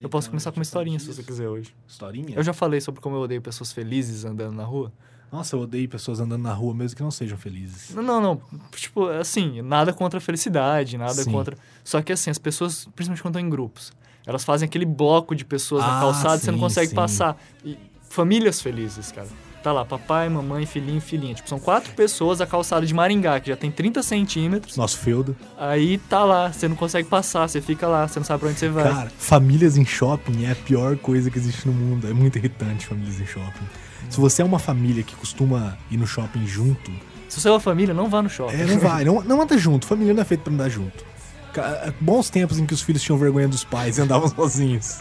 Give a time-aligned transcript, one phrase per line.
[0.00, 1.74] Eu posso começar com uma historinha se você quiser hoje.
[1.86, 2.34] Historinha?
[2.34, 4.90] Eu já falei sobre como eu odeio pessoas felizes andando na rua.
[5.30, 7.94] Nossa, eu odeio pessoas andando na rua mesmo que não sejam felizes.
[7.94, 8.42] Não, não, não.
[8.72, 11.30] Tipo, assim, nada contra a felicidade, nada Sim.
[11.30, 11.54] contra.
[11.84, 13.92] Só que assim, as pessoas, principalmente quando estão em grupos,
[14.26, 16.94] elas fazem aquele bloco de pessoas na Ah, calçada e você não sim, consegue sim.
[16.96, 17.36] passar.
[17.62, 17.76] E
[18.08, 19.28] famílias felizes, cara.
[19.62, 21.34] Tá lá, papai, mamãe, filhinho, filhinha.
[21.34, 24.74] Tipo, são quatro pessoas a calçada de Maringá, que já tem 30 centímetros.
[24.76, 25.36] Nosso feudo.
[25.58, 28.58] Aí tá lá, você não consegue passar, você fica lá, você não sabe pra onde
[28.58, 28.84] você vai.
[28.90, 32.08] Cara, famílias em shopping é a pior coisa que existe no mundo.
[32.08, 33.66] É muito irritante famílias em shopping.
[34.08, 36.90] Se você é uma família que costuma ir no shopping junto,
[37.28, 38.54] Se você é uma família, não vá no shopping.
[38.56, 39.86] é, não vai, não, não anda junto.
[39.86, 41.04] Família não é feita pra andar junto.
[41.52, 45.00] Ca- Bons tempos em que os filhos tinham vergonha dos pais e andavam sozinhos.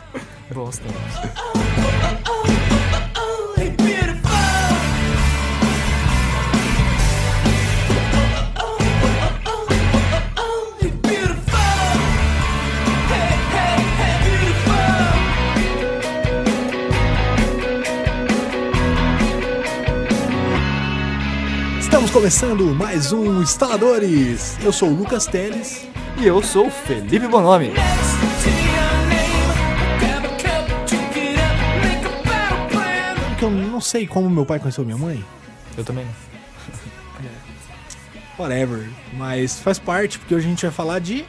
[0.54, 2.69] Bons tempos.
[22.20, 24.58] Começando mais um Instaladores.
[24.62, 25.88] Eu sou o Lucas Teles.
[26.18, 27.72] E eu sou o Felipe Bonomi.
[33.38, 35.24] Que eu não sei como meu pai conheceu minha mãe.
[35.78, 36.06] Eu também.
[38.38, 38.90] Whatever.
[39.14, 41.26] Mas faz parte, porque hoje a gente vai falar de.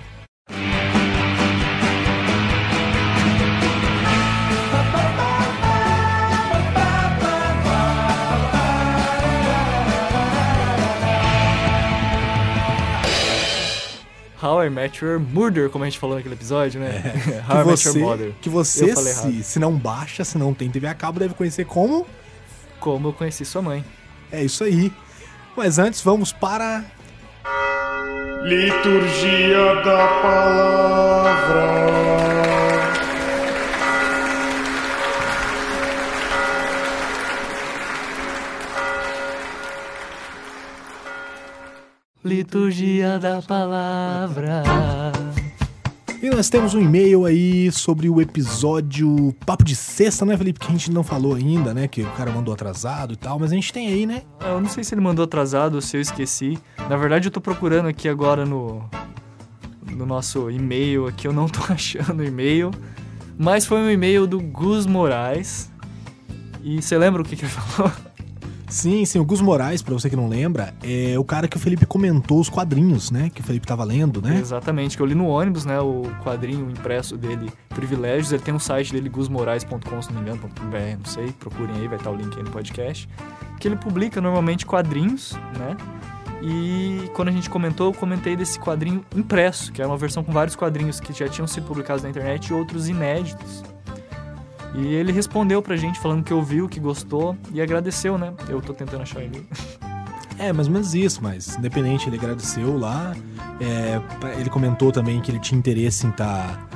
[14.42, 17.02] How I Met Your Murder, como a gente falou naquele episódio, né?
[17.24, 18.32] Que How I Met você, Your Mother.
[18.40, 21.34] que você Eu falei se, se não baixa, se não tem TV a cabo, deve
[21.34, 22.06] conhecer como.
[22.78, 23.84] Como eu conheci sua mãe.
[24.32, 24.90] É isso aí.
[25.56, 26.84] Mas antes, vamos para.
[28.42, 31.60] Liturgia da Palavra.
[42.30, 44.62] Liturgia da Palavra.
[46.22, 50.60] E nós temos um e-mail aí sobre o episódio Papo de Sexta, né, Felipe?
[50.60, 51.88] Que a gente não falou ainda, né?
[51.88, 54.22] Que o cara mandou atrasado e tal, mas a gente tem aí, né?
[54.42, 56.56] Eu não sei se ele mandou atrasado ou se eu esqueci.
[56.88, 58.88] Na verdade, eu tô procurando aqui agora no,
[59.90, 61.26] no nosso e-mail aqui.
[61.26, 62.70] Eu não tô achando o e-mail.
[63.36, 65.68] Mas foi um e-mail do Gus Moraes.
[66.62, 67.90] E você lembra o que, que ele falou?
[68.70, 71.60] Sim, sim, o Gus Moraes, pra você que não lembra, é o cara que o
[71.60, 73.28] Felipe comentou os quadrinhos, né?
[73.28, 74.38] Que o Felipe tava lendo, né?
[74.38, 75.80] Exatamente, que eu li no ônibus, né?
[75.80, 78.30] O quadrinho impresso dele, Privilégios.
[78.32, 81.88] Ele tem um site dele, gusmorais.com, se não me engano, .br, não sei, procurem aí,
[81.88, 83.08] vai estar o link aí no podcast.
[83.58, 85.76] Que ele publica normalmente quadrinhos, né?
[86.40, 90.32] E quando a gente comentou, eu comentei desse quadrinho impresso, que é uma versão com
[90.32, 93.62] vários quadrinhos que já tinham sido publicados na internet e outros inéditos.
[94.74, 98.32] E ele respondeu pra gente falando que ouviu, que gostou e agradeceu, né?
[98.48, 99.46] Eu tô tentando achar ele.
[100.38, 103.14] É, mais ou menos isso, mas independente, ele agradeceu lá.
[103.60, 104.00] É,
[104.38, 106.66] ele comentou também que ele tinha interesse em estar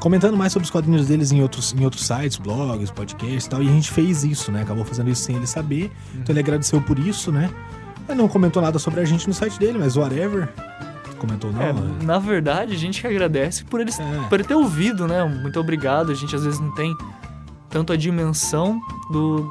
[0.00, 3.62] comentando mais sobre os quadrinhos deles em outros, em outros sites, blogs, podcasts e tal.
[3.62, 4.62] E a gente fez isso, né?
[4.62, 5.90] Acabou fazendo isso sem ele saber.
[6.14, 7.48] Então ele agradeceu por isso, né?
[8.08, 10.48] Ele não comentou nada sobre a gente no site dele, mas whatever.
[11.18, 11.62] Comentou não.
[11.62, 11.80] É, né?
[12.02, 14.28] na verdade, a gente que agradece por ele, É.
[14.28, 15.24] por ele ter ouvido, né?
[15.24, 16.12] Muito obrigado.
[16.12, 16.96] A gente às vezes não tem
[17.70, 18.80] tanto a dimensão
[19.10, 19.42] do,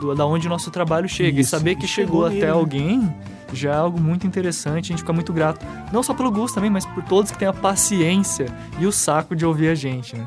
[0.00, 1.40] do- da onde o nosso trabalho chega.
[1.40, 3.12] Isso, e saber que chegou, chegou até alguém
[3.52, 4.86] já é algo muito interessante.
[4.86, 5.64] A gente fica muito grato.
[5.92, 8.46] Não só pelo gosto também, mas por todos que têm a paciência
[8.78, 10.26] e o saco de ouvir a gente, né?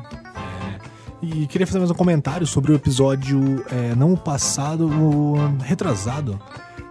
[1.22, 6.40] E queria fazer mais um comentário sobre o episódio, é, não o passado, o retrasado,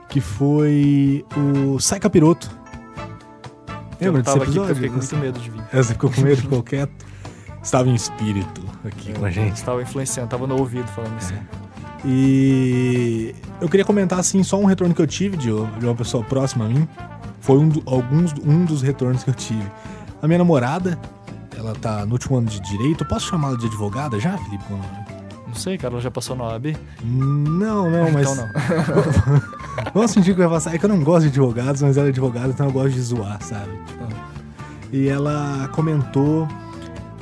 [0.07, 2.47] que foi o Sai Capiroto.
[3.99, 4.75] eu Lembra desse aqui porque eu episódio?
[4.75, 5.63] fiquei com muito medo de vir.
[5.73, 6.91] É, Você ficou com medo, ficou quieto?
[7.63, 9.55] Estava em espírito aqui com a gente.
[9.55, 11.35] Estava influenciando, tava no ouvido falando assim.
[12.05, 16.23] E eu queria comentar assim só um retorno que eu tive de, de uma pessoa
[16.23, 16.87] próxima a mim.
[17.41, 19.65] Foi um, do- alguns, um dos retornos que eu tive.
[20.21, 20.97] A minha namorada,
[21.57, 23.03] ela tá no último ano de direito.
[23.03, 24.63] Eu posso chamá-la de advogada já, Felipe?
[25.47, 26.75] Não sei, cara, ela já passou na OAB?
[27.03, 28.29] Não, não, mas.
[28.29, 28.49] Então não.
[29.93, 30.75] Vamos fingir que vai passar.
[30.75, 33.01] É que eu não gosto de advogados, mas ela é advogada, então eu gosto de
[33.01, 33.71] zoar, sabe?
[33.87, 34.07] Tipo,
[34.91, 36.47] E ela comentou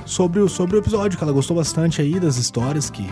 [0.07, 3.05] sobre o, sobre o episódio, que ela gostou bastante aí das histórias que,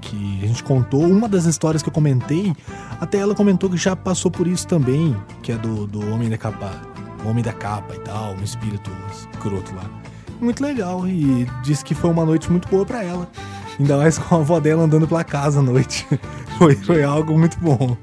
[0.00, 1.02] que a gente contou.
[1.02, 2.54] Uma das histórias que eu comentei,
[3.00, 6.36] até ela comentou que já passou por isso também, que é do, do Homem da
[6.36, 6.72] Capa.
[7.24, 9.88] Homem da Capa e tal, um espírito escroto lá.
[10.40, 13.30] Muito legal, e disse que foi uma noite muito boa pra ela.
[13.78, 16.06] Ainda mais com a avó dela andando pela casa à noite.
[16.58, 17.96] foi, foi algo muito bom.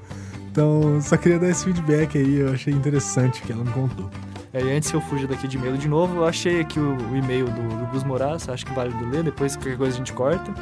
[0.51, 4.09] Então, só queria dar esse feedback aí, eu achei interessante que ela me contou.
[4.53, 6.97] É, e antes que eu fuja daqui de medo de novo, eu achei aqui o,
[7.09, 9.97] o e-mail do, do Gus Moraes, acho que vale do ler, depois qualquer coisa a
[9.97, 10.53] gente corta.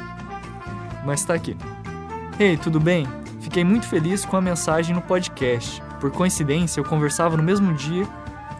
[1.04, 1.56] Mas tá aqui.
[2.38, 3.06] Ei, tudo bem?
[3.40, 5.82] Fiquei muito feliz com a mensagem no podcast.
[6.00, 8.06] Por coincidência, eu conversava no mesmo dia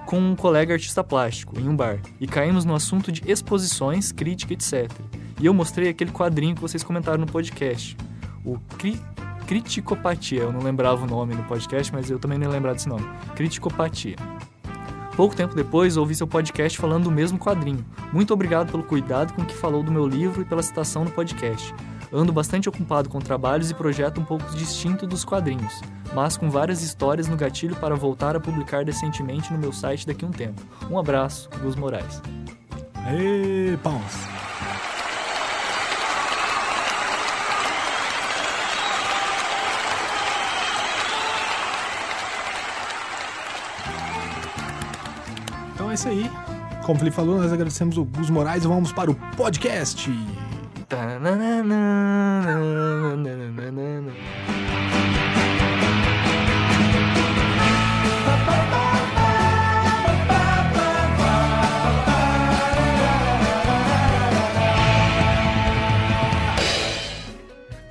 [0.04, 4.52] com um colega artista plástico, em um bar, e caímos no assunto de exposições, crítica,
[4.52, 4.90] etc.
[5.38, 7.96] E eu mostrei aquele quadrinho que vocês comentaram no podcast,
[8.44, 9.00] o Cri
[9.46, 10.42] Criticopatia.
[10.42, 13.08] Eu não lembrava o nome no podcast, mas eu também não ia lembrar desse nome.
[13.34, 14.16] Criticopatia.
[15.20, 17.84] Pouco tempo depois, ouvi seu podcast falando do mesmo quadrinho.
[18.10, 21.74] Muito obrigado pelo cuidado com que falou do meu livro e pela citação no podcast.
[22.10, 25.82] Ando bastante ocupado com trabalhos e projeto um pouco distinto dos quadrinhos,
[26.14, 30.24] mas com várias histórias no gatilho para voltar a publicar decentemente no meu site daqui
[30.24, 30.62] a um tempo.
[30.90, 32.22] Um abraço, Gus Moraes.
[33.06, 34.49] Ê, palmas.
[45.90, 46.30] Então é isso aí.
[46.84, 50.08] Como o Felipe falou, nós agradecemos o Gus Moraes e vamos para o podcast.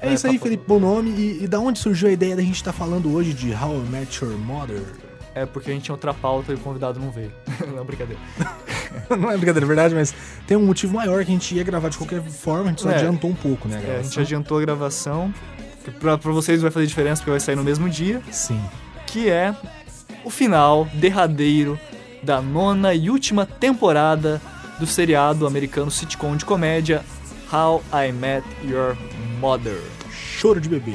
[0.02, 1.12] É isso aí, Felipe Bonomi.
[1.12, 3.90] E, e da onde surgiu a ideia da gente estar falando hoje de How I
[3.90, 5.09] Met Your Mother?
[5.36, 7.32] É porque a gente tinha outra pauta e o convidado não veio.
[7.76, 8.22] não, brincadeira.
[9.10, 10.14] Não é brincadeira, é verdade, mas
[10.48, 12.90] tem um motivo maior que a gente ia gravar de qualquer forma, a gente só
[12.90, 12.96] É.
[12.96, 15.32] adiantou um pouco, né, a É, a gente adiantou a gravação.
[16.00, 18.20] Pra, pra vocês vai fazer diferença porque vai sair no mesmo dia.
[18.32, 18.60] Sim.
[19.06, 19.56] Que é
[20.24, 21.80] o final derradeiro
[22.24, 24.42] da nona e última temporada
[24.80, 27.04] do seriado americano sitcom de comédia
[27.54, 28.96] How I Met Your
[29.40, 29.80] Mother.
[30.12, 30.94] Choro de bebê.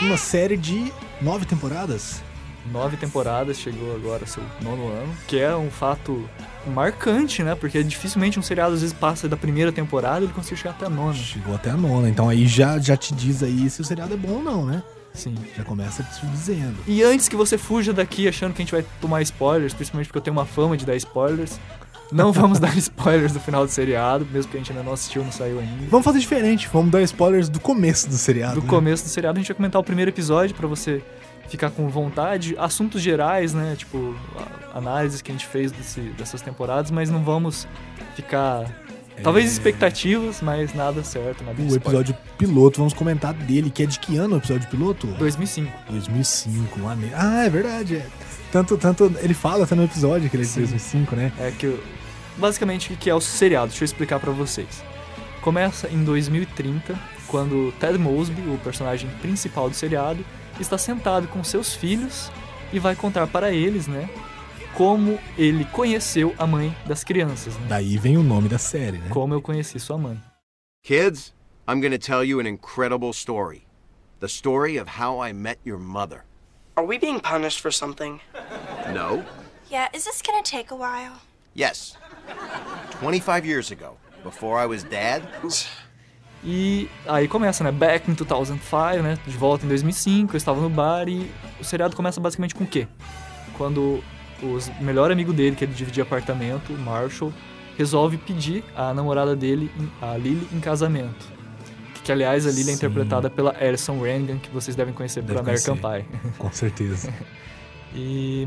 [0.00, 2.22] Uma série de nove temporadas.
[2.70, 6.28] Nove temporadas, chegou agora seu nono ano, que é um fato
[6.66, 7.54] marcante, né?
[7.54, 10.84] Porque dificilmente um seriado às vezes passa da primeira temporada e ele conseguiu chegar até
[10.84, 11.14] a nona.
[11.14, 14.16] Chegou até a nona, então aí já, já te diz aí se o seriado é
[14.16, 14.82] bom ou não, né?
[15.14, 15.34] Sim.
[15.56, 16.76] Já começa te dizendo.
[16.86, 20.18] E antes que você fuja daqui achando que a gente vai tomar spoilers, principalmente porque
[20.18, 21.58] eu tenho uma fama de dar spoilers,
[22.12, 25.22] não vamos dar spoilers do final do seriado, mesmo que a gente ainda não assistiu,
[25.24, 25.86] não saiu ainda.
[25.90, 28.56] Vamos fazer diferente, vamos dar spoilers do começo do seriado.
[28.56, 28.68] Do né?
[28.68, 31.02] começo do seriado a gente vai comentar o primeiro episódio pra você
[31.48, 34.14] ficar com vontade, assuntos gerais, né, tipo
[34.74, 37.68] análises que a gente fez desse- dessas temporadas, mas não vamos
[38.16, 38.64] ficar
[39.22, 43.98] talvez expectativas, mas nada certo, nada O episódio piloto, vamos comentar dele, que é de
[43.98, 45.06] que ano o episódio piloto?
[45.18, 45.72] 2005.
[45.88, 47.14] 2005, maneiro.
[47.16, 47.96] Ah, é verdade.
[47.96, 48.06] É.
[48.52, 50.60] Tanto, tanto, ele fala até no episódio que ele é de Sim.
[50.60, 51.32] 2005, né?
[51.38, 51.78] É que
[52.36, 53.68] basicamente o que é o seriado?
[53.68, 54.82] Deixa eu explicar pra vocês.
[55.40, 60.24] Começa em 2030, quando Ted Mosby, o personagem principal do seriado,
[60.58, 62.30] está sentado com seus filhos
[62.72, 64.08] e vai contar para eles, né,
[64.74, 67.66] como ele conheceu a mãe das crianças, né?
[67.68, 69.08] Daí vem o nome da série, né?
[69.10, 70.20] Como eu conheci sua mãe.
[70.82, 71.32] Kids,
[71.68, 73.66] I'm going to tell you an incredible story.
[74.20, 76.24] The story of how I met your mother.
[76.76, 78.20] Are we being punished for something?
[78.92, 79.24] No?
[79.70, 81.20] Yeah, is this gonna take a while?
[81.58, 81.96] Yes.
[83.00, 85.22] 25 years ago, before I was dad,
[86.44, 87.72] E aí começa, né?
[87.72, 89.18] Back in 2005, né?
[89.26, 91.30] De volta em 2005, eu estava no bar e
[91.60, 92.86] o seriado começa basicamente com o quê?
[93.56, 94.02] Quando
[94.42, 97.32] o melhor amigo dele, que ele dividia apartamento, o Marshall,
[97.76, 101.26] resolve pedir a namorada dele, a Lily, em casamento.
[101.94, 102.72] Que, que, aliás, a Lily é Sim.
[102.72, 106.04] interpretada pela Alison Rangan, que vocês devem conhecer por Deve American conhecer.
[106.04, 106.30] Pie.
[106.38, 107.12] Com certeza.
[107.98, 108.46] E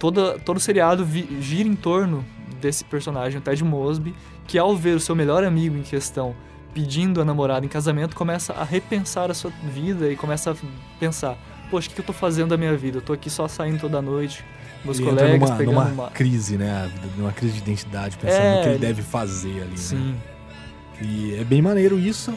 [0.00, 2.24] toda, todo o seriado vi- gira em torno
[2.60, 4.12] desse personagem, o Ted Mosby,
[4.48, 6.34] que ao ver o seu melhor amigo em questão
[6.74, 10.54] pedindo a namorada em casamento, começa a repensar a sua vida e começa a
[10.98, 11.36] pensar,
[11.70, 12.98] poxa, o que eu tô fazendo da minha vida?
[12.98, 14.44] Eu tô aqui só saindo toda noite,
[14.84, 16.10] meus ele entra colegas numa, pegando numa uma...
[16.10, 16.90] crise, né?
[17.16, 19.76] Numa crise de identidade, pensando É, no que ele ele- deve fazer ali, né?
[19.76, 20.14] Sim,
[21.02, 22.32] E é bem maneiro isso.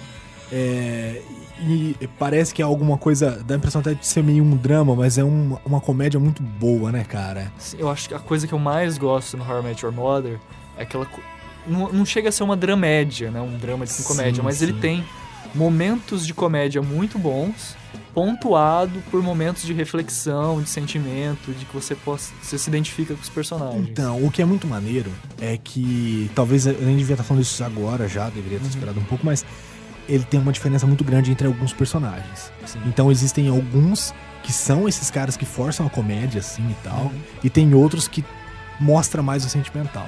[0.52, 1.22] É,
[1.64, 3.42] e parece que é alguma coisa.
[3.46, 6.42] Dá a impressão até de ser meio um drama, mas é um- uma comédia muito
[6.44, 7.52] boa, né, cara?
[7.78, 10.40] eu acho que a coisa que eu mais gosto no Met Your Mother
[10.78, 11.08] é aquela...
[11.66, 13.40] Não, não chega a ser uma dramédia, né?
[13.40, 14.80] Um drama de Sim, comédia, mas ele sim.
[14.80, 15.06] tem
[15.56, 17.76] momentos de comédia muito bons,
[18.14, 23.22] pontuado por momentos de reflexão, de sentimento, de que você possa, você se identifica com
[23.22, 23.88] os personagens.
[23.90, 26.30] Então, o que é muito maneiro é que.
[26.36, 28.64] Talvez eu nem devia estar falando isso agora já, deveria Uhum.
[28.64, 29.46] ter esperado um pouco, mas
[30.08, 32.52] ele tem uma diferença muito grande entre alguns personagens.
[32.66, 32.80] Sim.
[32.86, 37.22] Então existem alguns que são esses caras que forçam a comédia, assim e tal, Uhum.
[37.44, 38.24] e tem outros que
[38.80, 40.08] mostra mais o sentimental.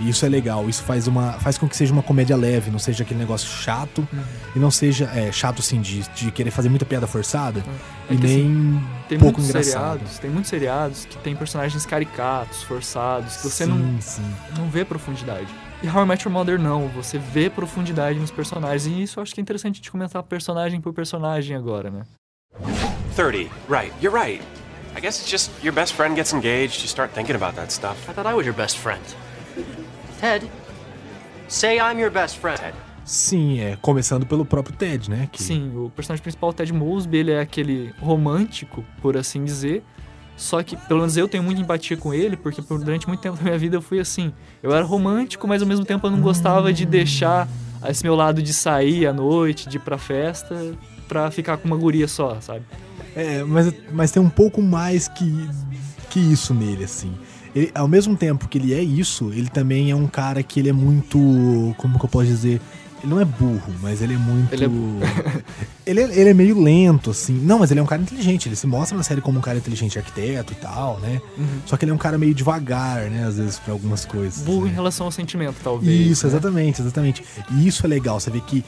[0.00, 2.78] E isso é legal, isso faz, uma, faz com que seja uma comédia leve, não
[2.78, 4.08] seja aquele negócio chato,
[4.56, 7.62] e não seja é, chato assim de, de querer fazer muita piada forçada,
[8.08, 9.98] É e que, nem Tem pouco muitos engraçado.
[9.98, 14.22] seriados, tem muitos seriados que tem personagens caricatos, forçados, que você sim, não, sim.
[14.56, 15.46] não vê profundidade.
[15.82, 18.86] E How I Met Your Mother não, você vê profundidade nos personagens.
[18.86, 22.02] E isso eu acho que é interessante a gente comentar personagem por personagem agora, né?
[23.16, 23.50] 30.
[23.68, 23.92] Right.
[24.00, 24.42] You're right.
[24.96, 28.08] I guess it's just your best friend gets engaged, you start thinking about that stuff.
[28.08, 29.02] I thought I was your best friend.
[30.20, 30.48] Ted,
[31.48, 32.60] say I'm your best friend.
[32.60, 32.76] Ted.
[33.04, 35.28] Sim, é, começando pelo próprio Ted, né?
[35.32, 39.82] Que, Sim, o personagem principal, o Ted Mosby, ele é aquele romântico, por assim dizer.
[40.36, 43.36] Só que, pelo menos eu tenho muita empatia com ele, porque por- durante muito tempo
[43.36, 44.32] da minha vida eu fui assim.
[44.62, 47.48] Eu era romântico, mas ao mesmo tempo eu não gostava de deixar
[47.88, 50.72] esse meu lado de sair à noite, de ir pra festa,
[51.06, 52.62] pra ficar com uma guria só, sabe?
[53.14, 55.48] É, mas, mas tem um pouco mais que,
[56.10, 57.12] que isso nele, assim.
[57.54, 60.70] Ele, ao mesmo tempo que ele é isso, ele também é um cara que ele
[60.70, 61.18] é muito.
[61.76, 62.60] Como que eu posso dizer?
[63.02, 64.52] Ele não é burro, mas ele é muito.
[64.52, 64.66] Ele
[65.84, 67.32] Ele é, ele é meio lento, assim.
[67.32, 68.48] Não, mas ele é um cara inteligente.
[68.48, 71.20] Ele se mostra na série como um cara inteligente arquiteto e tal, né?
[71.66, 73.26] Só que ele é um cara meio devagar, né?
[73.26, 74.44] Às vezes, pra algumas coisas.
[74.44, 74.70] Burro né?
[74.70, 76.12] em relação ao sentimento, talvez.
[76.12, 76.32] Isso, né?
[76.32, 77.24] exatamente, exatamente.
[77.50, 78.64] E isso é legal, você vê que.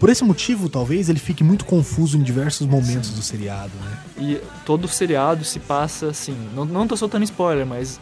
[0.00, 3.98] Por esse motivo, talvez, ele fique muito confuso em diversos momentos do seriado, né?
[4.18, 6.36] E todo o seriado se passa assim.
[6.54, 8.00] Não, não tô soltando spoiler, mas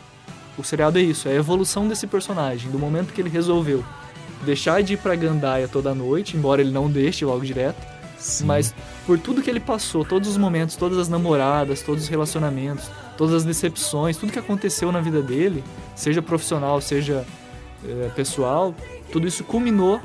[0.56, 3.84] o seriado é isso, é a evolução desse personagem, do momento que ele resolveu
[4.42, 7.80] deixar de ir pra Gandaia toda noite, embora ele não deixe logo direto,
[8.18, 8.46] Sim.
[8.46, 8.74] mas
[9.06, 13.34] por tudo que ele passou, todos os momentos, todas as namoradas, todos os relacionamentos, todas
[13.34, 15.62] as decepções, tudo que aconteceu na vida dele,
[15.94, 17.24] seja profissional, seja
[17.84, 18.74] eh, pessoal,
[19.10, 20.00] tudo isso culminou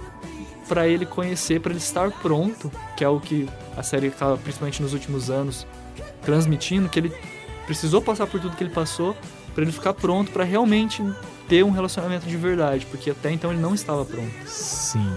[0.68, 4.82] para ele conhecer, para ele estar pronto, que é o que a série acaba, principalmente
[4.82, 5.66] nos últimos anos,
[6.24, 7.14] transmitindo, que ele
[7.66, 9.16] precisou passar por tudo que ele passou
[9.54, 11.04] para ele ficar pronto para realmente
[11.48, 14.32] ter um relacionamento de verdade, porque até então ele não estava pronto.
[14.46, 15.12] Sim.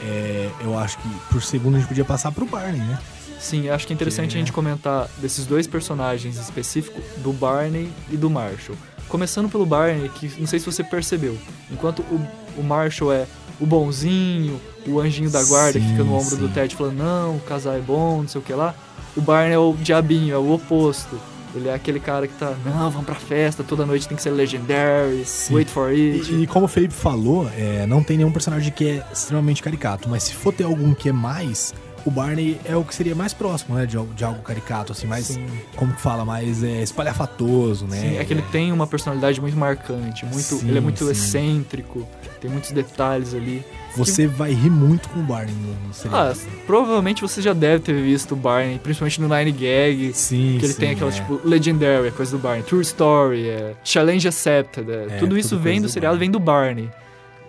[0.00, 2.98] É, eu acho que por segundo a gente podia passar pro Barney, né?
[3.38, 7.90] Sim, acho que é interessante Que a gente comentar desses dois personagens específicos, do Barney
[8.10, 8.78] e do Marshall.
[9.08, 11.36] Começando pelo Barney, que não sei se você percebeu,
[11.70, 12.20] enquanto o,
[12.56, 13.26] o Marshall é
[13.60, 16.52] o bonzinho, o anjinho da guarda que Sim, fica no ombro do sim.
[16.54, 18.74] Ted falando, não, o casal é bom, não sei o que lá,
[19.16, 21.20] o Barney é o diabinho, é o oposto.
[21.54, 24.30] Ele é aquele cara que tá, não, vamos pra festa, toda noite tem que ser
[24.30, 25.54] legendary, Sim.
[25.54, 26.32] wait for it.
[26.32, 30.08] E, e como o Felipe falou, é, não tem nenhum personagem que é extremamente caricato,
[30.08, 33.32] mas se for ter algum que é mais, o Barney é o que seria mais
[33.32, 33.86] próximo, né?
[33.86, 35.26] De, algo- de algo caricato, assim, mais.
[35.26, 35.46] Sim.
[35.76, 36.24] Como que fala?
[36.24, 37.96] Mais é, espalhafatoso, né?
[38.00, 41.10] Sim, é que ele tem uma personalidade muito marcante, muito, Sim, ele é muito sim.
[41.10, 42.06] excêntrico,
[42.40, 43.64] tem muitos detalhes ali.
[43.96, 46.38] Você vai rir muito com o Barney no, seriado.
[46.40, 50.64] Ah, provavelmente você já deve ter visto o Barney, principalmente no Nine Gag, sim, que
[50.64, 51.14] ele tem aquela, é.
[51.14, 55.60] tipo, Legendary, coisa do Barney, True Story, é, Challenge Accepted, é, É, tudo isso tudo
[55.62, 56.88] vem do do seriado, vem do Barney.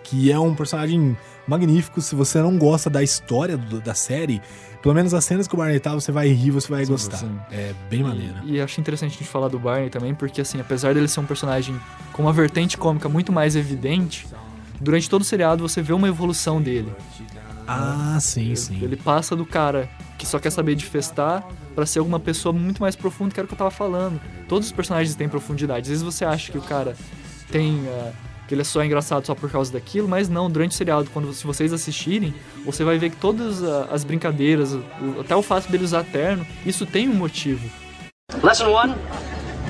[0.02, 2.00] que é um personagem magnífico.
[2.00, 4.40] Se você não gosta da história do- da série,
[4.82, 7.16] pelo menos as cenas que o Barney tá, você vai rir, você vai gostar.
[7.18, 7.38] sim.
[7.50, 8.42] É bem maneira.
[8.44, 11.20] E, e acho interessante a gente falar do Barney também, porque assim, apesar dele ser
[11.20, 11.78] um personagem
[12.12, 14.26] com uma vertente cômica muito mais evidente,
[14.80, 16.92] durante todo o seriado você vê uma evolução dele.
[17.66, 18.78] Ah, sim, sim.
[18.82, 21.42] Ele passa do cara que só quer saber de festar
[21.74, 24.20] pra ser alguma pessoa muito mais profunda, que era o que eu tava falando.
[24.48, 25.82] Todos os personagens têm profundidade.
[25.82, 26.94] Às vezes você acha que o cara
[27.50, 27.82] tem.
[27.88, 28.12] ah,
[28.48, 31.32] que ele é só engraçado só por causa daquilo, mas não, durante o seriado, quando
[31.32, 32.34] se vocês assistirem,
[32.64, 34.82] você vai ver que todas ah, as brincadeiras, o-
[35.20, 37.68] até o fato dele usar terno, isso tem um motivo.
[38.42, 38.94] Lesson one,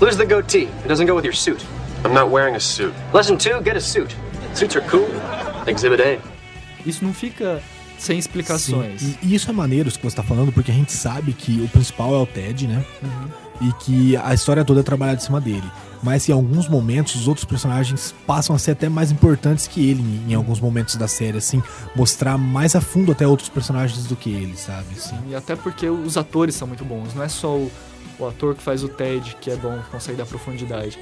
[0.00, 0.68] lose the goatee.
[0.80, 1.64] It doesn't go with your suit.
[2.04, 2.92] I'm not wearing a suit.
[3.12, 4.14] Lesson two, get a suit.
[4.54, 5.06] Suits are cool.
[5.66, 6.18] Exhibit A.
[6.86, 7.62] Isso não fica
[7.98, 9.00] sem explicações.
[9.00, 11.60] Sim, E, isso é maneiro isso que você tá falando, porque a gente sabe que
[11.62, 12.84] o principal é o Ted, né?
[13.60, 15.64] E que a história toda é trabalhada em cima dele.
[16.04, 20.02] Mas em alguns momentos os outros personagens passam a ser até mais importantes que ele
[20.28, 21.62] em, alguns momentos da série, assim,
[21.96, 24.86] mostrar mais a fundo até outros personagens do que ele, sabe?
[24.94, 25.16] Assim.
[25.28, 27.72] E até porque os atores são muito bons, não é só o,
[28.18, 30.98] o ator que faz o Ted que é bom, consegue dar profundidade.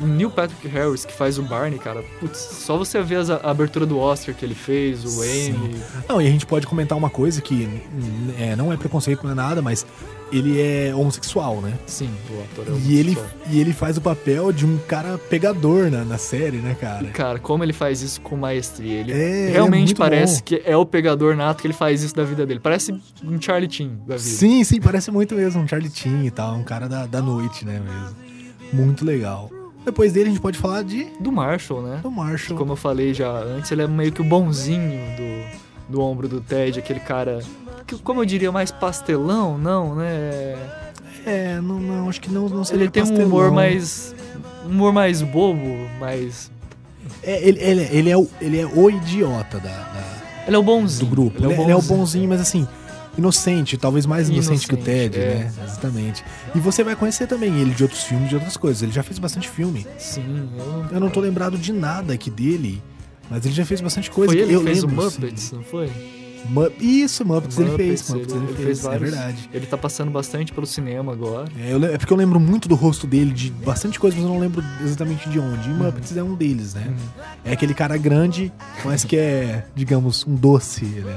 [0.00, 3.36] O Neil Patrick Harris, que faz o Barney, cara, putz, só você ver as- a
[3.50, 5.24] abertura do Oscar que ele fez, o.
[5.24, 5.76] Emmy.
[6.08, 7.68] Não, e a gente pode comentar uma coisa que
[8.38, 9.84] é, não é preconceito, não é nada, mas
[10.32, 11.74] ele é homossexual, né?
[11.86, 13.18] Sim, o ator é o E ele,
[13.50, 17.08] e ele faz o papel de um cara pegador na, na série, né, cara?
[17.08, 19.00] Cara, como ele faz isso com maestria.
[19.00, 20.42] Ele É, é realmente muito parece bom.
[20.44, 22.60] que é o pegador nato que ele faz isso da vida dele.
[22.60, 22.92] Parece
[23.24, 24.20] um Charlie Chin da vida.
[24.36, 27.66] Sim, sim, parece muito mesmo, um Charlie Chin e tal, um cara da, da noite,
[27.66, 28.16] né, mesmo.
[28.72, 29.50] Muito legal.
[29.84, 32.00] Depois dele a gente pode falar de Do Marshall, né?
[32.02, 32.56] do Marshall.
[32.58, 36.40] Como eu falei já antes, ele é meio que o bonzinho do, do ombro do
[36.40, 37.40] Ted, aquele cara.
[37.86, 40.56] Que, como eu diria, mais pastelão, não, né?
[41.26, 43.28] É, não, não, acho que não, não seria Ele tem um pastelão.
[43.28, 44.14] humor mais.
[44.64, 46.50] um humor mais bobo, mais.
[47.22, 50.62] É, ele, ele, ele é o, ele é o idiota da, da- Ele é o
[50.62, 51.08] bonzinho.
[51.08, 51.38] do grupo.
[51.38, 52.66] Ele é o ele é o bonzinho, mas assim,
[53.20, 55.34] inocente, talvez mais inocente, que o Inocente, Ted, é.
[55.36, 55.52] né?
[55.64, 56.24] Exatamente.
[56.54, 58.82] E você vai conhecer também ele de outros filmes, de outras coisas.
[58.82, 59.86] Ele já fez bastante filme.
[59.98, 60.86] Sim, eu...
[60.96, 62.82] Eu não tô lembrado de nada aqui dele,
[63.30, 64.32] mas ele já fez bastante coisa.
[64.32, 65.56] Foi ele eu que fez o lembro, Muppets, assim.
[65.56, 65.90] não foi?
[66.48, 68.08] Mu- Isso, Muppets, ele fez.
[68.10, 69.10] Muppets, Muppets ele, fez, é vários.
[69.10, 69.50] verdade.
[69.52, 71.46] Ele tá passando bastante pelo cinema agora.
[71.60, 74.32] É, eu é porque eu lembro muito do rosto dele, de bastante coisa, mas eu
[74.32, 75.68] não lembro exatamente de onde.
[75.68, 76.94] E Muppets é um deles, né?
[77.44, 78.50] É aquele cara grande,
[78.84, 81.16] mas que é, digamos, um doce, né?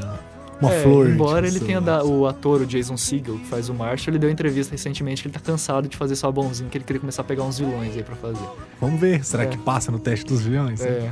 [0.66, 1.06] Uma É, flor.
[1.08, 2.10] de Embora ele tenha dado.
[2.12, 5.34] O ator, o Jason Segel, que faz o Marshall, ele deu entrevista recentemente que ele
[5.34, 8.04] tá cansado de fazer só bonzinho, que ele queria começar a pegar uns vilões aí
[8.04, 8.46] pra fazer.
[8.80, 9.48] Vamos ver, será É.
[9.48, 10.82] que passa no teste dos vilões?
[10.82, 11.10] É.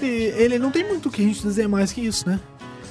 [0.00, 0.04] E
[0.36, 2.38] ele não tem muito o que a gente dizer mais que isso, né?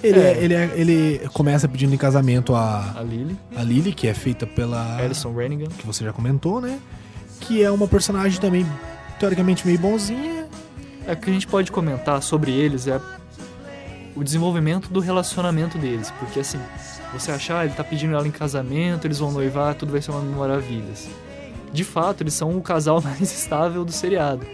[0.03, 0.23] Ele, É.
[0.33, 4.13] é- ele, é- ele começa pedindo em casamento a, A Lily, a Lily, que é
[4.13, 4.97] feita pela.
[4.97, 5.67] Alison Rennigan.
[5.67, 6.79] que você já comentou, né?
[7.39, 8.65] Que é uma personagem também,
[9.19, 10.47] teoricamente, meio bonzinha.
[11.07, 12.99] É, o que a gente pode comentar sobre eles é
[14.15, 16.11] o desenvolvimento do relacionamento deles.
[16.19, 16.59] Porque assim,
[17.13, 20.11] você achar, ah, ele tá pedindo ela em casamento, eles vão noivar, tudo vai ser
[20.11, 21.07] uma maravilhas.
[21.71, 24.45] De fato, eles são o casal mais estável do seriado.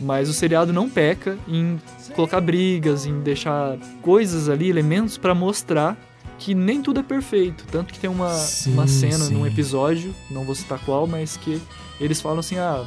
[0.00, 1.80] Mas o seriado não peca em
[2.14, 5.96] colocar brigas, em deixar coisas ali, elementos pra mostrar
[6.38, 7.64] que nem tudo é perfeito.
[7.70, 9.34] Tanto que tem uma, Sim, uma cena sim.
[9.34, 11.62] num episódio, não vou citar qual, mas que
[12.00, 12.84] eles falam assim: ah,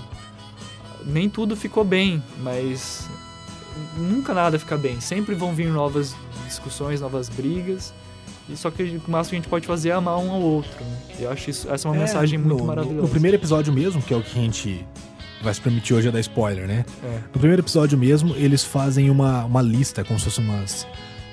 [1.06, 3.10] nem tudo ficou bem, mas
[3.98, 5.00] nunca nada fica bem.
[5.02, 6.16] Sempre vão vir novas
[6.48, 7.94] discussões, novas brigas.
[8.50, 10.72] E só que o máximo que a gente pode fazer é amar um ao outro.
[10.80, 10.98] Né?
[11.20, 13.02] Eu acho isso, essa é uma É, mensagem muito no, maravilhosa.
[13.02, 14.86] No primeiro episódio mesmo, que é o que a gente
[15.42, 16.86] vai se permitir hoje é dar spoiler, né?
[17.04, 17.20] É.
[17.34, 20.88] No primeiro episódio mesmo, eles fazem uma, uma lista, como se fossem umas,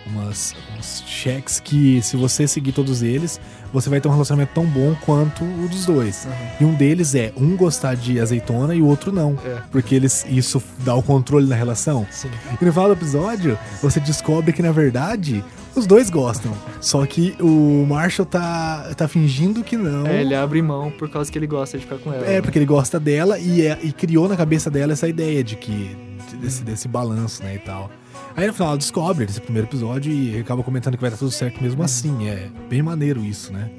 [0.06, 3.40] umas, uns cheques que, se você seguir todos eles,
[3.72, 6.28] você vai ter um relacionamento tão bom quanto o dos dois.
[6.60, 9.36] E um deles é um gostar de azeitona e o outro não.
[9.44, 9.58] É.
[9.70, 12.06] Porque eles, isso dá o controle na relação.
[12.10, 12.30] Sim.
[12.60, 15.44] E no final do episódio, você descobre que, na verdade,
[15.74, 16.52] os dois gostam.
[16.80, 20.06] Só que o Marshall tá, tá fingindo que não.
[20.06, 22.24] É, ele abre mão por causa que ele gosta de ficar com ela.
[22.26, 22.40] É, né?
[22.42, 25.96] porque ele gosta dela e, é- e criou na cabeça dela essa ideia de que.
[26.34, 27.90] De- desse, desse balanço, né, e tal.
[28.36, 31.30] Aí no final ela descobre esse primeiro episódio e acaba comentando que vai dar tudo
[31.30, 32.28] certo mesmo assim.
[32.28, 33.70] É bem maneiro isso, né?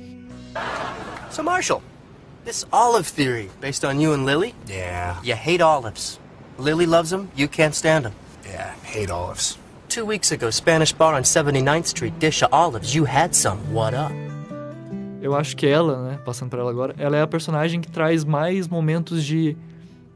[1.32, 1.82] So, Marshall,
[2.45, 4.53] this olive theory based on you and Lily?
[4.69, 6.19] Yeah, You hate olives.
[6.58, 8.13] Lily loves them, you can't stand them.
[8.45, 9.60] yeah, hate olives.
[9.89, 12.93] Two weeks ago, Spanish bar on 79th Street, dish of olives.
[12.95, 13.60] You had some.
[13.73, 14.13] What up?
[15.21, 18.23] Eu acho que ela, né, passando pra ela agora, ela é a personagem que traz
[18.23, 19.58] mais momentos de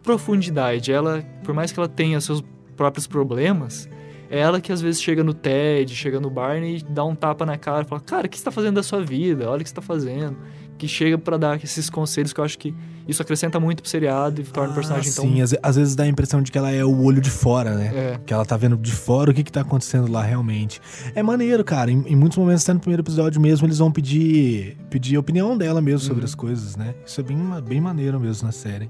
[0.03, 0.91] profundidade.
[0.91, 2.43] Ela, por mais que ela tenha seus
[2.75, 3.89] próprios problemas,
[4.29, 7.45] é ela que às vezes chega no Ted, chega no Barney e dá um tapa
[7.45, 9.49] na cara e fala: Cara, o que você tá fazendo da sua vida?
[9.49, 10.37] Olha o que você tá fazendo.
[10.77, 12.73] Que chega pra dar esses conselhos que eu acho que
[13.05, 15.25] isso acrescenta muito pro seriado e torna o personagem tão.
[15.25, 17.75] Sim, às, às vezes dá a impressão de que ela é o olho de fora,
[17.75, 17.91] né?
[17.93, 18.19] É.
[18.25, 20.79] Que ela tá vendo de fora o que, que tá acontecendo lá realmente.
[21.13, 21.91] É maneiro, cara.
[21.91, 25.57] Em, em muitos momentos, até no primeiro episódio mesmo, eles vão pedir, pedir a opinião
[25.57, 26.07] dela mesmo Uhum.
[26.07, 26.95] sobre as coisas, né?
[27.05, 28.89] Isso é bem, bem maneiro mesmo na série.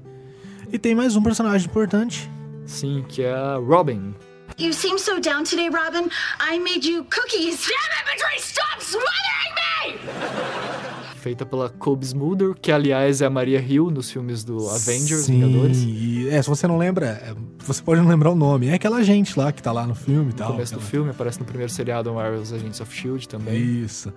[0.72, 2.30] E tem mais um personagem importante.
[2.66, 4.14] Sim, que é a Robin.
[4.58, 6.08] You seem so down today, Robin.
[6.40, 7.66] I made you cookies.
[7.66, 8.46] Damn it, Patrice!
[8.52, 11.20] Stop smothering me!
[11.20, 15.40] Feita pela Kobe Smulders, que aliás é a Maria Hill nos filmes do Avengers, Sim,
[15.40, 15.78] Vingadores.
[15.86, 18.68] E, é, se você não lembra, é, você pode não lembrar o nome.
[18.68, 20.52] É aquela gente lá que tá lá no filme e No tal.
[20.52, 23.26] começo do aquela- filme, aparece no primeiro seriado Marvel's Agents of S.H.I.E.L.D.
[23.26, 23.54] também.
[23.84, 24.12] Isso.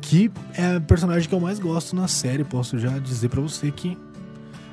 [0.00, 2.44] Que é a personagem que eu mais gosto na série.
[2.44, 3.96] Posso já dizer pra você que.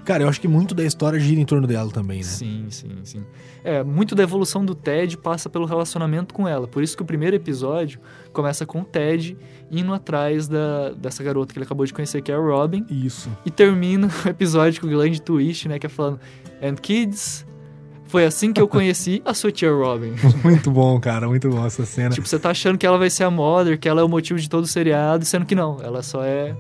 [0.05, 2.23] Cara, eu acho que muito da história gira em torno dela também, né?
[2.23, 3.23] Sim, sim, sim.
[3.63, 6.67] É, muito da evolução do Ted passa pelo relacionamento com ela.
[6.67, 7.99] Por isso que o primeiro episódio
[8.31, 9.35] começa com o Ted
[9.71, 12.85] indo atrás da, dessa garota que ele acabou de conhecer, que é a Robin.
[12.87, 13.29] Isso.
[13.43, 15.79] E termina o episódio com o grande twist, né?
[15.79, 16.19] Que é falando,
[16.61, 17.45] And kids,
[18.05, 20.13] foi assim que eu conheci a sua tia Robin.
[20.43, 21.27] Muito bom, cara.
[21.27, 22.11] Muito bom essa cena.
[22.11, 24.39] tipo, você tá achando que ela vai ser a Mother, que ela é o motivo
[24.39, 25.81] de todo o seriado, sendo que não.
[25.81, 26.55] Ela só é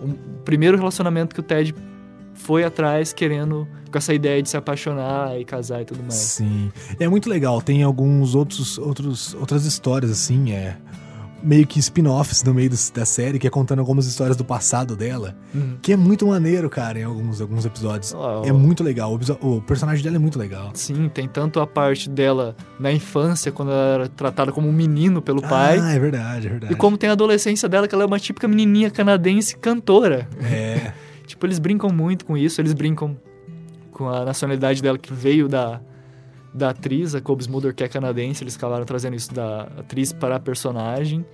[0.00, 0.08] o
[0.44, 1.74] primeiro relacionamento que o Ted
[2.34, 6.14] foi atrás querendo com essa ideia de se apaixonar e casar e tudo mais.
[6.14, 6.70] Sim.
[6.98, 7.62] É muito legal.
[7.62, 10.76] Tem alguns outros, outros outras histórias, assim, é.
[11.46, 15.36] Meio que spin-offs no meio da série, que é contando algumas histórias do passado dela.
[15.54, 15.76] Uhum.
[15.82, 18.14] Que é muito maneiro, cara, em alguns, alguns episódios.
[18.14, 19.12] Ó, É muito legal.
[19.42, 20.70] O, o personagem dela é muito legal.
[20.72, 25.20] Sim, tem tanto a parte dela na infância, quando ela era tratada como um menino
[25.20, 26.72] pelo pai, Ah, é verdade, é verdade.
[26.72, 30.26] e como tem a adolescência dela, que ela é uma típica menininha canadense cantora.
[30.42, 30.92] É.
[31.34, 33.16] Tipo, eles brincam muito com isso, eles brincam
[33.90, 35.80] com a nacionalidade dela que veio da,
[36.54, 40.36] da atriz, a Kobe Smulders, que é canadense, eles acabaram trazendo isso da atriz para
[40.36, 41.26] a personagem.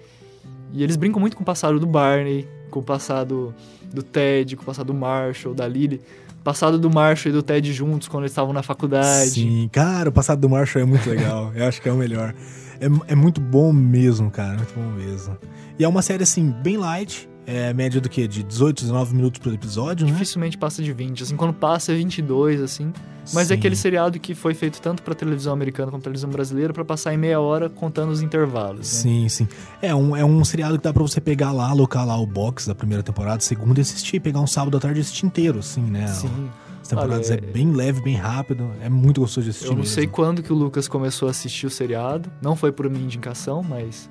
[0.73, 3.55] E eles brincam muito com o passado do Barney, com o passado
[3.93, 6.01] do Ted, com o passado do Marshall, da Lily.
[6.43, 9.33] Passado do Marshall e do Ted juntos quando eles estavam na faculdade.
[9.33, 11.53] Sim, cara, o passado do Marshall é muito legal.
[11.55, 12.35] Eu acho que é o melhor.
[12.81, 14.55] É, é muito bom mesmo, cara.
[14.55, 15.37] Muito bom mesmo.
[15.79, 17.29] E é uma série, assim, bem light.
[17.53, 18.29] É média do quê?
[18.29, 20.13] De 18, 19 minutos por episódio, né?
[20.13, 21.25] Dificilmente passa de 20.
[21.25, 22.93] Assim, quando passa é 22, assim.
[23.33, 23.55] Mas Sim.
[23.55, 27.13] é aquele seriado que foi feito tanto pra televisão americana como televisão brasileira pra passar
[27.13, 28.79] em meia hora contando os intervalos.
[28.79, 28.85] Né?
[28.85, 29.49] Sim, sim.
[29.83, 32.69] É um, é um seriado que dá pra você pegar lá, alocar lá o box
[32.69, 35.83] da primeira temporada, segunda e assistir, pegar um sábado à tarde e assistir inteiro, assim,
[35.83, 36.07] né?
[36.07, 36.51] Sim.
[36.81, 38.71] As temporadas Olha, é bem leve, bem rápido.
[38.81, 39.67] É muito gostoso de assistir.
[39.67, 39.95] Eu não mesmo.
[39.95, 42.31] sei quando que o Lucas começou a assistir o seriado.
[42.41, 44.09] Não foi por minha indicação, mas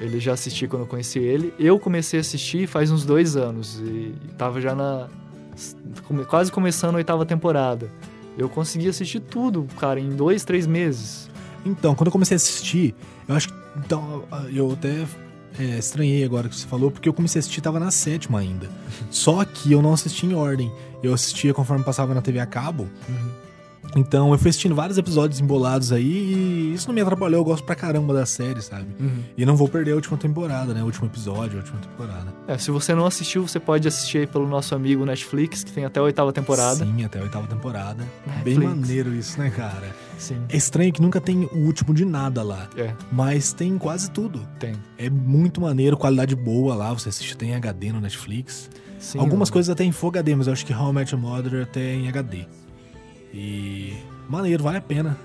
[0.00, 1.52] ele já assistia quando eu conheci ele.
[1.58, 5.08] Eu comecei a assistir faz uns dois anos e tava já na
[6.28, 7.90] quase começando a oitava temporada.
[8.36, 11.28] Eu consegui assistir tudo, cara, em dois, três meses.
[11.66, 12.94] Então, quando eu comecei a assistir,
[13.26, 13.54] eu acho que.
[13.76, 15.06] Então, eu até
[15.58, 18.68] é, estranhei agora que você falou, porque eu comecei a assistir tava na sétima ainda.
[19.10, 20.72] Só que eu não assisti em ordem.
[21.02, 22.88] Eu assistia conforme passava na TV a cabo.
[23.96, 27.40] Então eu fui assistindo vários episódios embolados aí e isso não me atrapalhou.
[27.40, 28.86] Eu gosto pra caramba da série, sabe?
[29.36, 30.82] E não vou perder a última temporada, né?
[30.82, 32.32] O último episódio, a última temporada.
[32.46, 35.84] É, se você não assistiu, você pode assistir aí pelo nosso amigo Netflix, que tem
[35.84, 36.84] até a oitava temporada.
[36.84, 38.04] Sim, até a oitava temporada.
[38.44, 38.70] Bem Netflix.
[38.80, 39.94] maneiro isso, né, cara?
[40.18, 40.36] Sim.
[40.48, 42.68] É estranho que nunca tem o último de nada lá.
[42.76, 44.40] É, Mas tem quase tudo.
[44.58, 44.74] tem.
[44.98, 46.92] É muito maneiro, qualidade boa lá.
[46.92, 48.68] Você assiste até em HD no Netflix.
[48.98, 51.14] Sim, Algumas o- coisas até em Full HD, mas eu acho que How I Met
[51.14, 52.46] Your Mother até em HD.
[53.32, 53.94] E.
[54.28, 55.16] Maneiro, vale a pena.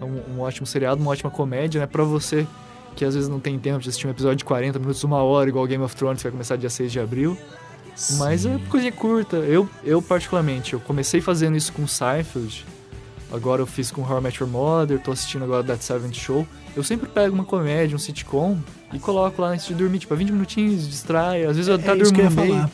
[0.00, 1.86] É um, um ótimo seriado, uma ótima comédia, né?
[1.86, 2.46] Pra você
[2.94, 5.48] que às vezes não tem tempo de assistir um episódio de 40 minutos, uma hora,
[5.48, 7.36] igual Game of Thrones, que vai começar dia 6 de abril.
[8.12, 8.64] Mas é Sim.
[8.68, 9.36] coisinha curta.
[9.36, 12.64] Eu, eu, particularmente, eu comecei fazendo isso com Seinfeld.
[13.32, 16.46] Agora eu fiz com How I Met Your Mother, tô assistindo agora That Seventh Show.
[16.76, 18.58] Eu sempre pego uma comédia, um sitcom
[18.92, 21.44] e coloco lá antes de dormir, tipo, 20 minutinhos, distrai.
[21.44, 22.70] Às vezes eu até é isso que eu ia falar.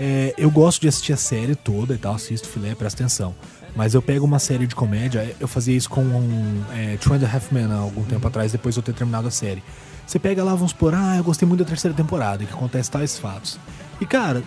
[0.00, 3.34] É, eu gosto de assistir a série toda e tal, assisto filé, presta atenção.
[3.78, 7.20] Mas eu pego uma série de comédia, eu fazia isso com um, é, Two and
[7.24, 9.62] a Half Men há algum tempo atrás, depois de eu ter terminado a série.
[10.04, 13.16] Você pega lá, vamos supor, ah, eu gostei muito da terceira temporada, que acontece tais
[13.16, 13.56] fatos.
[14.00, 14.42] E cara,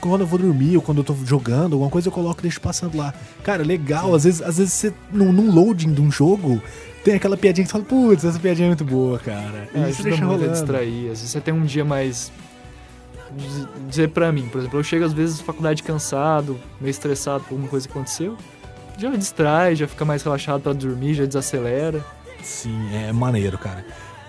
[0.00, 2.60] quando eu vou dormir ou quando eu tô jogando, alguma coisa eu coloco e deixo
[2.60, 3.14] passando lá.
[3.44, 6.60] Cara, legal, às vezes, às vezes você, num, num loading de um jogo,
[7.04, 9.68] tem aquela piadinha que você fala, putz, essa piadinha é muito boa, cara.
[9.72, 11.02] É, ajuda deixa muito a distrair.
[11.12, 12.32] Às vezes você tem um dia mais.
[13.36, 17.44] diz- Dizer pra mim, por exemplo, eu chego às vezes na faculdade cansado, meio estressado
[17.44, 18.36] por alguma coisa que aconteceu.
[18.96, 22.04] Já distrai, já fica mais relaxado pra dormir, já desacelera.
[22.42, 23.84] Sim, é maneiro, cara.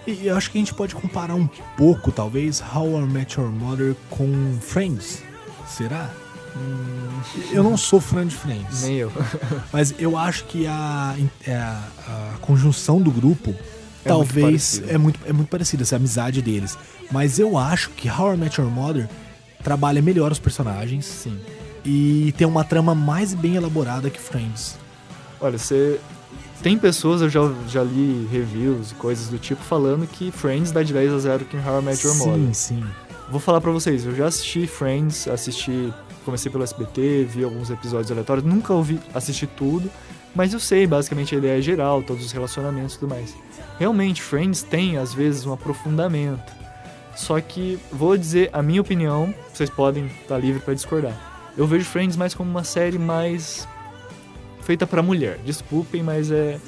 [0.08, 1.47] E eu acho que a gente pode comparar um
[1.78, 5.23] pouco, talvez, How I Met Your Mother com Friends.
[5.67, 6.10] Será?
[7.51, 8.84] Eu não sou fã de Friends.
[8.84, 9.12] Nem eu.
[9.73, 13.54] Mas eu acho que a, é a, a conjunção do grupo
[14.06, 16.78] É talvez muito é muito, é muito parecida, essa amizade deles.
[17.12, 19.10] Mas eu acho que How I Met Your Mother
[19.63, 21.38] trabalha melhor os personagens Sim.
[21.86, 24.78] E tem uma trama mais bem elaborada que Friends.
[25.39, 26.00] Olha, você.
[26.63, 30.82] Tem pessoas, eu já, já li reviews e coisas do tipo falando que Friends dá
[30.82, 32.34] de 10 a 0 que How I Met Your Mother.
[32.34, 32.84] Sim, sim.
[33.30, 35.93] Vou falar pra vocês, eu já assisti Friends, assisti,
[36.24, 39.91] comecei pelo SBT, vi alguns episódios aleatórios, nunca ouvi assistir tudo,
[40.34, 43.36] mas eu sei basicamente a ideia geral, todos os relacionamentos e tudo mais.
[43.78, 46.52] Realmente, Friends tem às vezes um aprofundamento.
[47.15, 51.35] Só que vou dizer a minha opinião, vocês podem estar livre pra discordar.
[51.58, 53.68] Eu vejo Friends mais como uma série mais
[54.62, 55.38] feita pra mulher.
[55.46, 56.60] Desculpem, mas é,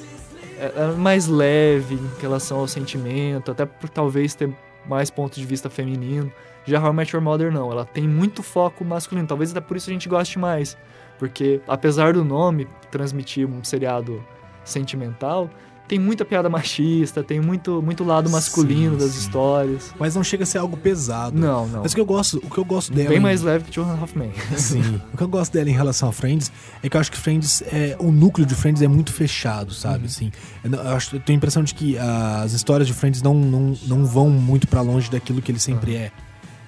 [0.58, 4.50] é- é mais leve em relação ao sentimento, até por talvez ter
[4.86, 6.32] mais ponto de vista feminino.
[6.64, 9.26] Já How I Met Your Mother não, ela tem muito foco masculino.
[9.26, 10.76] Talvez até por isso a gente goste mais,
[11.18, 14.22] porque apesar do nome transmitir um seriado
[14.64, 15.50] sentimental,
[15.88, 19.20] tem muita piada machista, tem muito muito lado masculino Sim, das sim.
[19.20, 19.94] histórias.
[19.98, 21.36] Mas não chega a ser algo pesado.
[21.38, 21.82] Não, não.
[21.82, 23.08] Mas o que eu gosto, o que eu gosto dela.
[23.08, 24.30] Bem em- mais leve que Half Men.
[24.56, 25.00] Sim.
[25.12, 27.62] O que eu gosto dela em relação a Friends é que eu acho que Friends
[27.62, 30.06] é o núcleo de Friends é muito fechado, sabe?
[30.06, 30.30] Assim,
[30.62, 34.04] eu, acho, eu tenho a impressão de que as histórias de Friends não, não, não
[34.04, 36.12] vão muito pra longe daquilo que ele sempre é.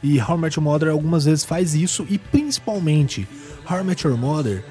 [0.02, 3.28] E How I Met Your Mother algumas vezes faz isso e principalmente
[3.70, 4.64] How I Met Your Mother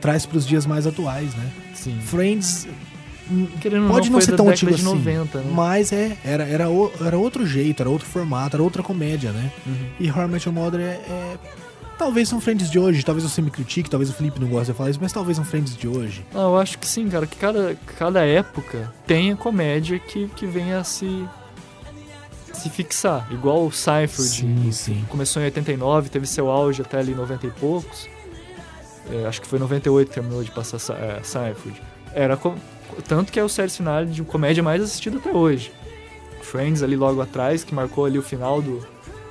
[0.00, 1.52] traz pros dias mais atuais, né?
[1.74, 2.00] Sim.
[2.00, 2.66] Friends
[3.60, 5.50] Querendo pode não foi ser tão antigo assim, 90, né?
[5.54, 9.50] mas é era era, o- era outro jeito, era outro formato, era outra comédia, né?
[9.66, 9.74] Uhum.
[10.00, 11.36] E How I Met Your Mother é, é-
[11.96, 14.76] talvez são Friends de hoje, talvez você me critique, talvez o Felipe não goste de
[14.76, 16.24] falar isso, mas talvez são Friends de hoje.
[16.34, 20.44] Ah, eu acho que sim, cara, que cada, cada época tem a comédia que, que
[20.46, 21.24] venha a se,
[22.52, 23.26] se fixar.
[23.30, 24.28] Igual o Seinfeld.
[24.30, 25.04] Sim, sim.
[25.08, 28.08] Começou em 89, teve seu auge até ali em 90 e poucos.
[29.10, 31.80] É, acho que foi em 98 que terminou de passar Sa- é, Seinfeld.
[32.14, 32.36] Era
[33.08, 35.72] tanto que é o série final de comédia mais assistida até hoje.
[36.42, 38.84] Friends ali logo atrás, que marcou ali o final do,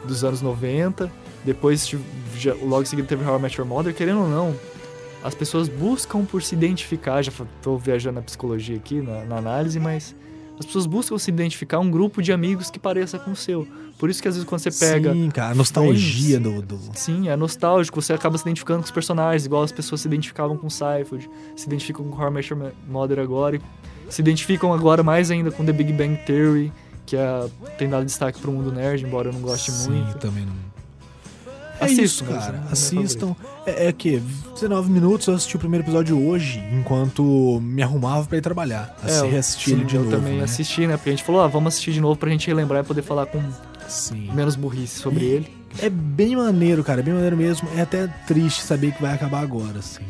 [0.05, 1.11] dos anos 90.
[1.43, 1.91] Depois,
[2.37, 3.93] já- logo em seguida, teve How I Met Your Mother.
[3.93, 4.55] Querendo ou não,
[5.23, 7.21] as pessoas buscam por se identificar.
[7.21, 10.15] Já tô viajando na psicologia aqui, na, na análise, mas
[10.59, 13.67] as pessoas buscam se identificar um grupo de amigos que pareça com o seu.
[14.01, 15.13] Por isso que às vezes quando você pega.
[15.13, 16.79] Sim, cara, a nostalgia do, do...
[16.95, 20.57] Sim, é nostálgico, você acaba se identificando com os personagens, igual as pessoas se identificavam
[20.57, 23.61] com Seinfeld, se identificam com Your Mother agora, e
[24.09, 26.73] se identificam agora mais ainda com The Big Bang Theory,
[27.05, 27.45] que é,
[27.77, 30.17] tem dado destaque pro mundo nerd, embora eu não goste Sim, muito.
[30.17, 30.71] também não.
[31.79, 32.57] É Assistam, isso, cara.
[32.57, 33.35] é meu Assistam.
[33.67, 34.19] É, é que
[34.55, 38.97] 19 minutos eu assisti o primeiro episódio hoje, enquanto me arrumava pra ir trabalhar.
[39.03, 40.15] É, Assim, eu- reassisti sim, ele de eu novo.
[40.15, 40.43] também né?
[40.45, 40.97] assisti, né?
[40.97, 43.27] Porque a gente falou, ah, vamos assistir de novo pra gente relembrar e poder falar
[43.27, 43.39] com
[43.87, 44.31] Sim.
[44.33, 45.61] menos burrice sobre E- ele.
[45.79, 46.99] É bem maneiro, cara.
[46.99, 47.67] É bem maneiro mesmo.
[47.77, 50.03] É até triste saber que vai acabar agora, assim.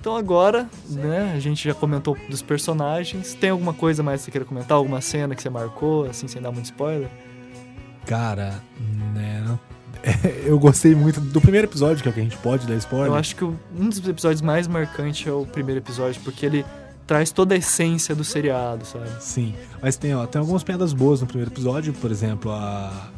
[0.00, 3.32] Então agora, né, a gente já comentou dos personagens.
[3.34, 4.76] Tem alguma coisa mais que você queira comentar?
[4.76, 7.08] Alguma cena que você marcou, assim, sem dar muito spoiler?
[8.04, 8.60] Cara,
[10.44, 13.08] Eu gostei muito do primeiro episódio, que é o que a gente pode dar spoiler.
[13.08, 16.64] Eu acho que um dos episódios mais marcantes é o primeiro episódio, porque ele
[17.06, 19.10] traz toda a essência do seriado, sabe?
[19.20, 19.54] Sim.
[19.82, 23.10] Mas tem, ó, tem algumas piadas boas no primeiro episódio, por exemplo, a.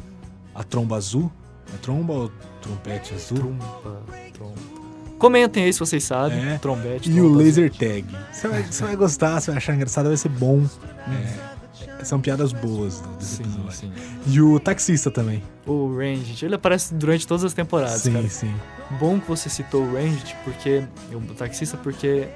[0.55, 1.31] A tromba azul.
[1.71, 3.37] É tromba ou trompete azul?
[3.37, 4.77] Trompa, trompa.
[5.19, 6.53] Comentem aí se vocês sabem.
[6.53, 6.57] É.
[6.57, 7.11] Trombete.
[7.11, 8.05] E o laser tag.
[8.31, 10.63] Você vai, você vai gostar, você vai achar engraçado, vai ser bom.
[11.07, 11.56] É,
[12.03, 13.71] são piadas boas Sim, episódio.
[13.71, 13.91] sim.
[14.27, 15.41] E o taxista também.
[15.65, 18.27] O Ranged, ele aparece durante todas as temporadas, sim, cara.
[18.29, 18.53] sim.
[18.99, 20.83] Bom que você citou o Ranged, porque.
[21.13, 22.27] O taxista, porque.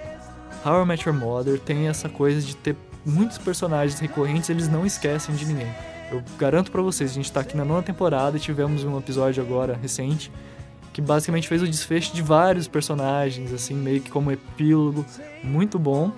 [0.65, 4.85] How I Met Your Mother tem essa coisa de ter muitos personagens recorrentes, eles não
[4.85, 5.73] esquecem de ninguém.
[6.11, 9.41] Eu garanto pra vocês, a gente tá aqui na nona temporada e tivemos um episódio
[9.41, 10.31] agora recente
[10.93, 15.05] que basicamente fez o desfecho de vários personagens, assim, meio que como epílogo,
[15.43, 16.11] muito bom.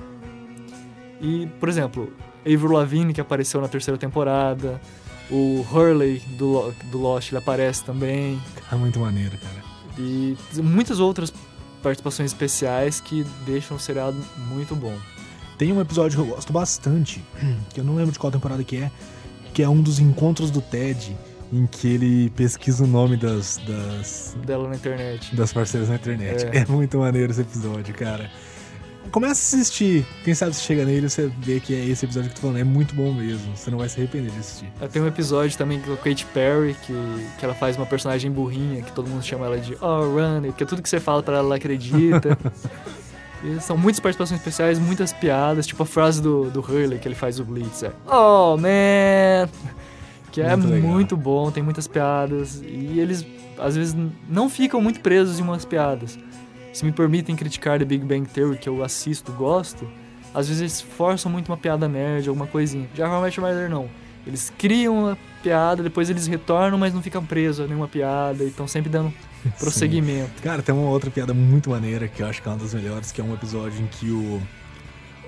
[1.22, 2.12] E, por exemplo,
[2.46, 4.80] Avril Lavigne, que apareceu na terceira temporada,
[5.32, 8.40] o Hurley do, do Lost, ele aparece também,
[8.72, 9.64] É muito maneiro, cara.
[9.98, 11.34] e muitas outras
[11.82, 14.18] participações especiais que deixam o seriado
[14.50, 14.96] muito bom.
[15.58, 17.24] Tem um episódio que eu gosto bastante,
[17.74, 18.92] que eu não lembro de qual temporada que é,
[19.54, 21.16] que é um dos encontros do Ted,
[21.52, 25.36] em que ele pesquisa o nome das, das, Dela na internet.
[25.36, 26.46] das parceiras na internet.
[26.52, 26.60] É.
[26.60, 26.66] É.
[26.66, 28.30] muito maneiro esse episódio, cara.
[29.14, 30.04] Começa a assistir.
[30.24, 32.58] Quem sabe se chega nele você vê que é esse episódio que eu tô falando.
[32.58, 33.56] É muito bom mesmo.
[33.56, 34.72] Você não vai se arrepender de assistir.
[34.92, 36.94] Tem um episódio também com a Katy Perry, que,
[37.38, 40.66] que ela faz uma personagem burrinha, que todo mundo chama ela de Oh, Runny, porque
[40.66, 42.36] tudo que você fala pra ela, ela acredita.
[43.46, 47.14] e são muitas participações especiais, muitas piadas, tipo a frase do, do Hurley, que ele
[47.14, 49.48] faz o Blitz, é Oh, man!
[50.32, 53.24] Que é Muito muito bom, tem muitas piadas, e eles,
[53.60, 53.96] às vezes,
[54.28, 56.18] não ficam muito presos em umas piadas.
[56.74, 59.88] Se me permitem criticar The Big Bang Theory, que eu assisto, gosto,
[60.34, 62.90] às vezes eles forçam muito uma piada nerd, alguma coisinha.
[62.96, 63.88] Já How I Met Your Mother não.
[64.26, 68.48] Eles criam a piada, depois eles retornam, mas não ficam presos a nenhuma piada e
[68.48, 69.14] estão sempre dando
[69.60, 70.42] prosseguimento.
[70.42, 73.12] Cara, tem uma outra piada muito maneira que eu acho que é uma das melhores,
[73.12, 74.42] que é um episódio em que o,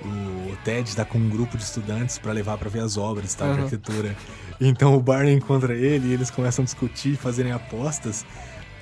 [0.03, 3.45] o Ted tá com um grupo de estudantes pra levar pra ver as obras tá,
[3.45, 3.63] de Aham.
[3.63, 4.15] arquitetura.
[4.59, 8.25] Então o Barney encontra ele e eles começam a discutir, fazerem apostas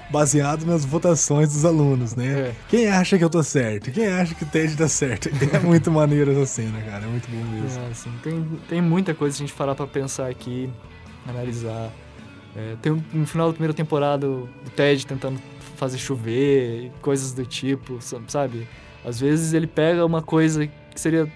[0.09, 2.27] baseado nas votações dos alunos, né?
[2.49, 2.55] É.
[2.69, 3.91] Quem acha que eu tô certo?
[3.91, 5.29] Quem acha que o Ted tá certo?
[5.53, 7.03] É muito maneiro essa cena, cara.
[7.05, 7.79] É muito bom mesmo.
[7.81, 10.69] É, assim, tem, tem muita coisa a gente parar pra pensar aqui,
[11.27, 11.89] analisar.
[12.55, 15.39] É, tem um- no final da primeira temporada o Ted tentando
[15.75, 18.67] fazer chover, coisas do tipo, sa- sabe?
[19.03, 21.27] Às vezes ele pega uma coisa que seria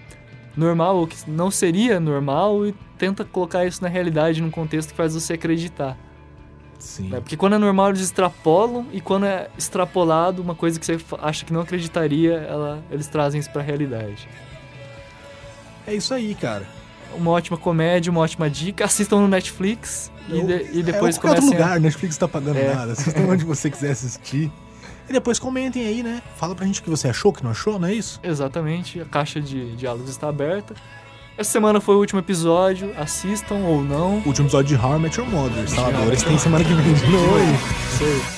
[0.56, 4.96] normal ou que não seria normal e tenta colocar isso na realidade, num contexto que
[4.96, 5.96] faz você acreditar.
[6.78, 7.08] Sim.
[7.08, 7.20] né?
[7.20, 11.44] Porque quando é normal eles extrapolam e quando é extrapolado, uma coisa que você acha
[11.44, 14.28] que não acreditaria, ela, eles trazem isso pra realidade.
[15.86, 16.66] É isso aí, cara.
[17.16, 18.84] uma ótima comédia, uma ótima dica.
[18.84, 21.58] Assistam no Netflix e, de- e depois é, qualquer outro comecem a...
[21.58, 22.74] lugar, Netflix tá pagando É.
[22.74, 22.92] nada.
[22.92, 24.52] Assistam onde você quiser assistir.
[25.08, 26.20] E depois comentem aí, né?
[26.36, 28.20] Fala pra gente o que você achou, o que não achou, não é isso?
[28.22, 30.74] Exatamente, a caixa de diálogos está aberta.
[31.38, 34.14] Essa semana foi o último episódio, assistam ou não.
[34.18, 37.06] O último episódio de How I Met Your Mother, Saladores, tem semana que vem de
[37.06, 37.36] novo.
[37.36, 38.37] Aí.